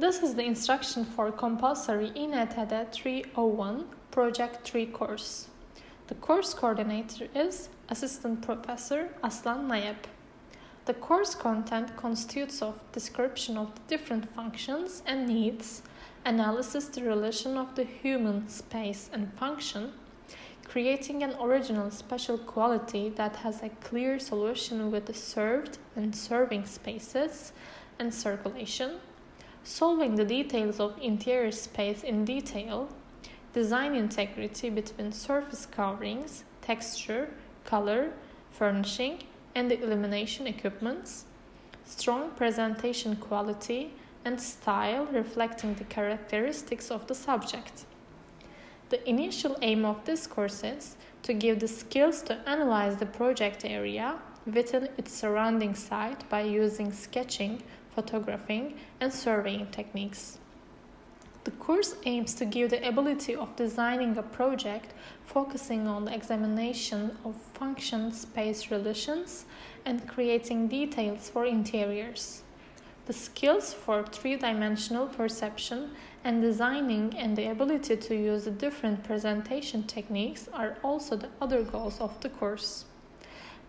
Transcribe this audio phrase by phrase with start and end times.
[0.00, 5.48] This is the instruction for compulsory INTD 301 Project 3 course.
[6.06, 9.96] The course coordinator is Assistant Professor Aslan Nayeb.
[10.84, 15.82] The course content constitutes of description of the different functions and needs,
[16.24, 19.94] analysis the relation of the human space and function,
[20.64, 26.66] creating an original special quality that has a clear solution with the served and serving
[26.66, 27.52] spaces
[27.98, 29.00] and circulation,
[29.68, 32.88] solving the details of interior space in detail,
[33.52, 37.28] design integrity between surface coverings, texture,
[37.64, 38.10] color,
[38.50, 39.22] furnishing,
[39.54, 41.26] and the illumination equipments,
[41.84, 43.92] strong presentation quality,
[44.24, 47.84] and style reflecting the characteristics of the subject.
[48.88, 53.66] The initial aim of this course is to give the skills to analyze the project
[53.66, 57.62] area within its surrounding site by using sketching,
[57.98, 60.38] photographing, and surveying techniques.
[61.42, 67.16] The course aims to give the ability of designing a project focusing on the examination
[67.24, 69.46] of function space relations
[69.84, 72.42] and creating details for interiors.
[73.06, 79.02] The skills for three dimensional perception and designing and the ability to use the different
[79.02, 82.84] presentation techniques are also the other goals of the course.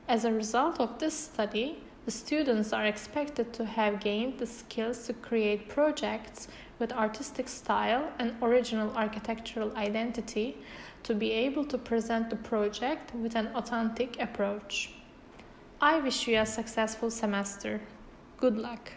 [0.07, 5.13] As a result of this study, students are expected to have gained the skills to
[5.13, 6.47] create projects
[6.79, 10.57] with artistic style and original architectural identity
[11.03, 14.91] to be able to present the project with an authentic approach.
[15.81, 17.81] I wish you a successful semester.
[18.37, 18.91] Good luck.